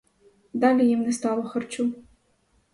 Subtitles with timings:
[0.53, 1.93] Далі їм не стало харчу.